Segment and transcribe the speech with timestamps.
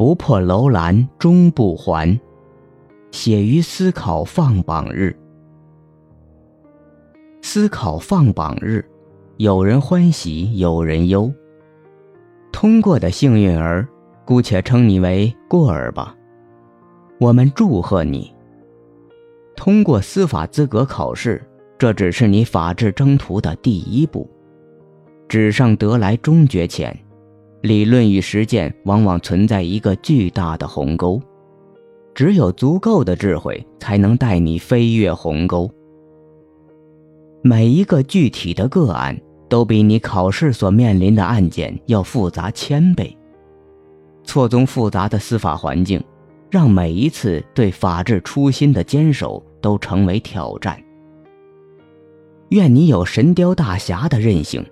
[0.00, 2.18] 不破楼兰终不还。
[3.10, 5.14] 写于思考放榜日。
[7.42, 8.82] 思考放榜日，
[9.36, 11.30] 有人欢喜，有人忧。
[12.50, 13.86] 通过的幸运儿，
[14.24, 16.16] 姑且称你为过儿吧。
[17.18, 18.34] 我们祝贺你。
[19.54, 21.46] 通过司法资格考试，
[21.76, 24.26] 这只是你法治征途的第一步。
[25.28, 26.98] 纸上得来终觉浅，
[27.62, 31.20] 理论与实践往往存在一个巨大的鸿沟。
[32.14, 35.70] 只有足够的智慧，才能带你飞越鸿沟。
[37.42, 43.16] 每一个具体的个案，都比你考试所面临的案件要复杂千倍。
[44.24, 46.02] 错综复杂的司法环境，
[46.50, 50.78] 让每一次对法治初心的坚守都成为挑战。
[52.50, 54.64] 愿你有神雕大侠的韧性，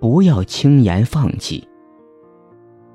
[0.00, 1.66] 不要轻言放弃。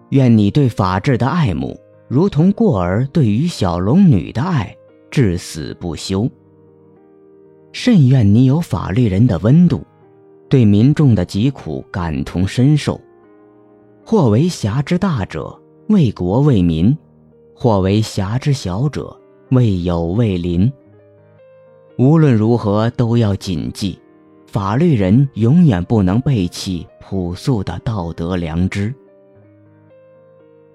[0.10, 1.80] 愿你对法治的爱慕。
[2.08, 4.76] 如同过儿对于小龙女的爱，
[5.10, 6.30] 至死不休。
[7.72, 9.84] 甚愿你有法律人的温度，
[10.48, 13.02] 对民众的疾苦感同身受。
[14.06, 16.96] 或为侠之大者，为国为民；
[17.56, 20.72] 或为侠之小者，为友为邻。
[21.98, 24.00] 无论如何，都要谨记：
[24.46, 28.94] 法律人永远不能背弃朴素的道德良知。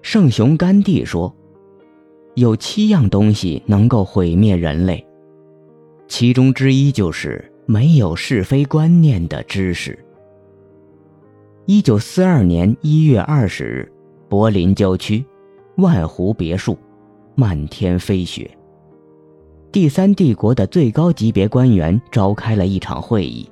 [0.01, 1.33] 圣雄甘地说
[2.35, 5.05] ：“有七样东西能够毁灭人类，
[6.07, 9.97] 其中之一就是没有是非观念的知识。”
[11.67, 13.91] 一九四二年一月二十日，
[14.27, 15.23] 柏林郊区，
[15.77, 16.77] 万湖别墅，
[17.35, 18.49] 漫天飞雪。
[19.71, 23.47] 第三帝国的最高级别官员召开了一场会议，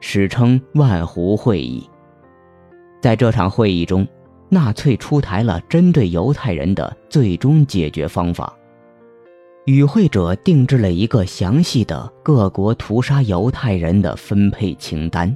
[0.00, 1.86] 史称“万湖会议”。
[3.02, 4.06] 在这场会议中，
[4.52, 8.54] 纳粹出台了针对犹太人的最终解决方法，
[9.64, 15.34] 与会者定制了一个详细的各国屠杀犹太人的分配清单。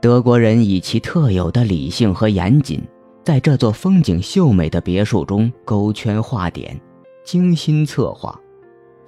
[0.00, 2.82] 德国人以其特有的理性和严谨，
[3.22, 6.76] 在这座风景秀美的别墅中勾圈画点，
[7.22, 8.36] 精心策划，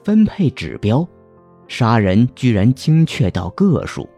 [0.05, 1.05] 分配指标，
[1.67, 4.09] 杀人居然精确到个数。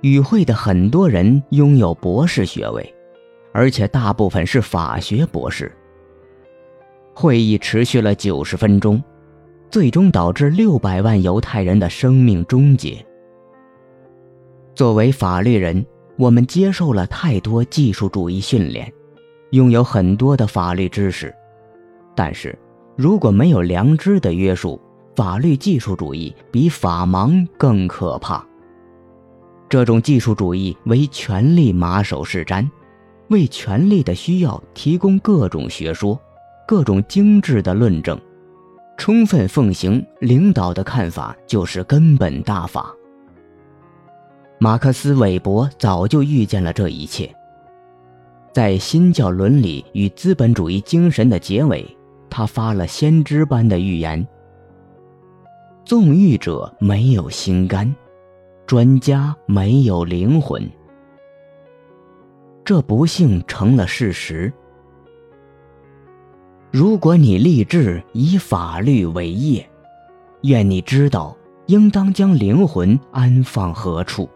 [0.00, 2.92] 与会的很多人拥有博士学位。
[3.52, 5.70] 而且大部分是法学博士。
[7.14, 9.02] 会议持续了九十分钟，
[9.70, 13.04] 最终导致六百万犹太人的生命终结。
[14.74, 15.84] 作为法律人，
[16.16, 18.90] 我们接受了太多技术主义训练，
[19.50, 21.34] 拥有很多的法律知识，
[22.14, 22.58] 但是
[22.96, 24.80] 如果没有良知的约束，
[25.14, 28.42] 法律技术主义比法盲更可怕。
[29.68, 32.66] 这种技术主义为权力马首是瞻。
[33.32, 36.16] 为权力的需要提供各种学说、
[36.68, 38.16] 各种精致的论证，
[38.96, 42.94] 充分奉行领导的看法就是根本大法。
[44.58, 47.34] 马克思韦伯早就预见了这一切，
[48.52, 51.84] 在《新教伦理与资本主义精神》的结尾，
[52.30, 54.24] 他发了先知般的预言：
[55.84, 57.92] 纵欲者没有心肝，
[58.66, 60.70] 专家没有灵魂。
[62.64, 64.52] 这不幸成了事实。
[66.70, 69.68] 如果你立志以法律为业，
[70.42, 71.36] 愿你知道
[71.66, 74.28] 应当将灵魂安放何处。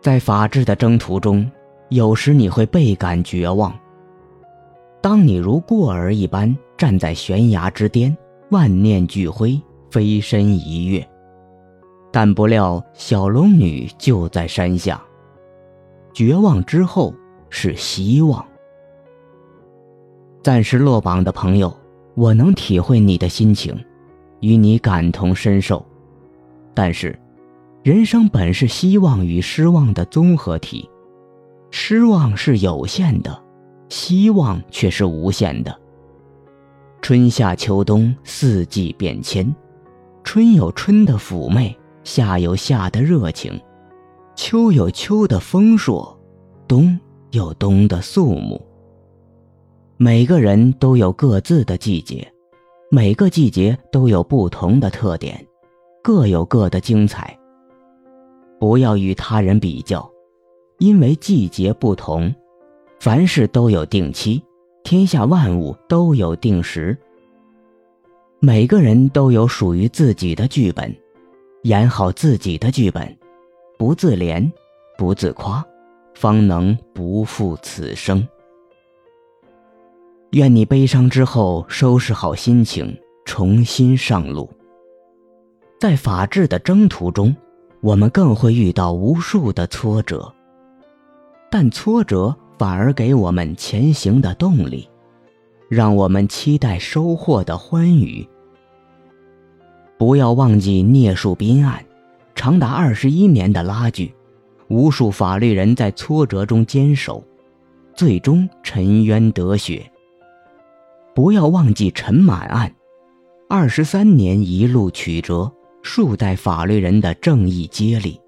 [0.00, 1.48] 在法治的征途中，
[1.90, 3.72] 有时你会倍感绝望。
[5.00, 8.16] 当你如过儿一般站在悬崖之巅，
[8.50, 9.60] 万念俱灰，
[9.90, 11.06] 飞身一跃，
[12.10, 15.00] 但不料小龙女就在山下。
[16.12, 17.14] 绝望之后
[17.50, 18.44] 是希望。
[20.42, 21.72] 暂时落榜的朋友，
[22.14, 23.78] 我能体会你的心情，
[24.40, 25.84] 与你感同身受。
[26.74, 27.18] 但是，
[27.82, 30.88] 人生本是希望与失望的综合体，
[31.70, 33.42] 失望是有限的，
[33.88, 35.78] 希望却是无限的。
[37.00, 39.54] 春夏秋冬四季变迁，
[40.24, 43.60] 春有春的妩媚，夏有夏的热情。
[44.44, 46.18] 秋有秋的丰硕，
[46.66, 46.98] 冬
[47.30, 48.60] 有冬的肃穆。
[49.96, 52.28] 每个人都有各自的季节，
[52.90, 55.46] 每个季节都有不同的特点，
[56.02, 57.38] 各有各的精彩。
[58.58, 60.10] 不要与他人比较，
[60.80, 62.34] 因为季节不同，
[62.98, 64.42] 凡事都有定期，
[64.82, 66.98] 天下万物都有定时。
[68.40, 70.92] 每个人都有属于自己的剧本，
[71.62, 73.16] 演好自己的剧本。
[73.82, 74.48] 不自怜，
[74.96, 75.66] 不自夸，
[76.14, 78.24] 方能不负此生。
[80.30, 84.48] 愿你悲伤之后收拾好心情，重新上路。
[85.80, 87.34] 在法治的征途中，
[87.80, 90.32] 我们更会遇到无数的挫折，
[91.50, 94.88] 但挫折反而给我们前行的动力，
[95.68, 98.24] 让我们期待收获的欢愉。
[99.98, 101.84] 不要忘记聂树斌案，
[102.34, 104.14] 长达二十一年的拉锯，
[104.68, 107.22] 无数法律人在挫折中坚守，
[107.94, 109.84] 最终沉冤得雪。
[111.14, 112.74] 不要忘记陈满案，
[113.48, 115.52] 二十三年一路曲折，
[115.82, 118.18] 数代法律人的正义接力，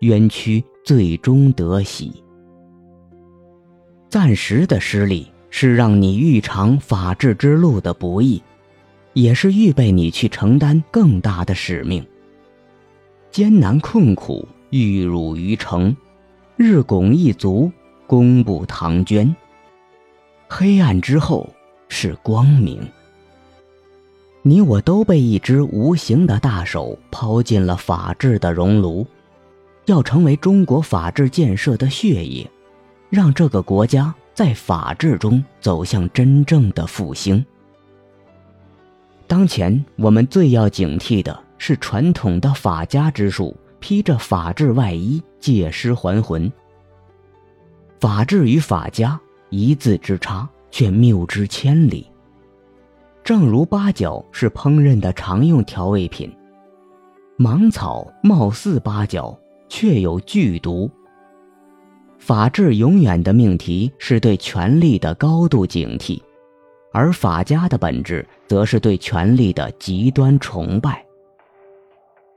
[0.00, 2.22] 冤屈最终得喜。
[4.08, 8.42] 暂时的失利是让你预尝法治之路的不易，
[9.12, 12.04] 也是预备你去承担更大的使命。
[13.30, 15.96] 艰难困苦，玉汝于成，
[16.56, 17.70] 日拱一卒，
[18.06, 19.34] 功不唐捐。
[20.48, 21.48] 黑暗之后。
[21.92, 22.80] 是光明。
[24.42, 29.04] 你我都被一只无形的大手抛进了法治的熔炉，
[29.86, 32.48] 要成为中国法治建设的血液，
[33.10, 37.44] 让这个国家在法治中走向真正的复兴。
[39.26, 46.52] 当前我们最要警惕的是传统的法家之术披着法治外衣借尸还魂。
[48.00, 49.20] 法治与法家
[49.50, 50.48] 一字之差。
[50.72, 52.06] 却谬之千里。
[53.24, 56.32] 正如八角是烹饪的常用调味品，
[57.36, 59.36] 芒草貌似八角，
[59.68, 60.88] 却有剧毒。
[62.20, 66.22] 法治永远的命题是对权力的高度警惕，
[66.92, 71.04] 而法家的本质则是对权力的极端崇拜。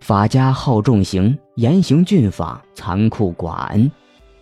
[0.03, 3.89] 法家好重刑，严刑峻法，残酷寡恩，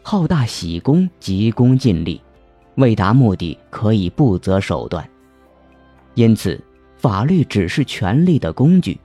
[0.02, 2.20] 好大喜功，急功近利。
[2.78, 5.08] 为达目的，可以不择手段。
[6.16, 6.60] 因此，
[6.98, 9.00] 法律只是权力的工具，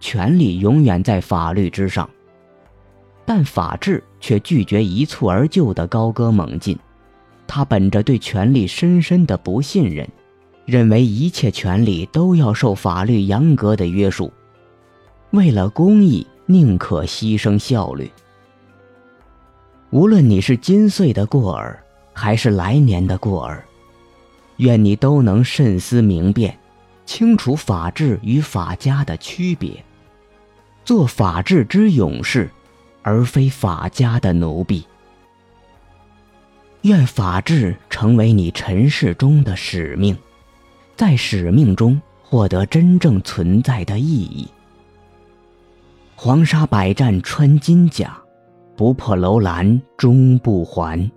[0.00, 2.08] 权力永远在法律之上。
[3.26, 6.78] 但法治却拒绝一蹴而就的高歌猛进，
[7.46, 10.08] 他本着对权力深深的不信任，
[10.64, 14.32] 认为一切权利都要受法律严格的约束，
[15.30, 18.10] 为了公益，宁可牺牲效率。
[19.90, 21.82] 无论你是今岁的过儿。
[22.20, 23.64] 还是来年的过儿，
[24.56, 26.58] 愿你都能慎思明辨，
[27.06, 29.84] 清楚法治与法家的区别，
[30.84, 32.50] 做法治之勇士，
[33.02, 34.84] 而非法家的奴婢。
[36.82, 40.18] 愿法治成为你尘世中的使命，
[40.96, 44.48] 在使命中获得真正存在的意义。
[46.20, 48.20] 黄沙百战穿金甲，
[48.76, 51.08] 不破楼兰终不还。